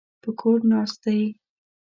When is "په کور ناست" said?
0.21-0.97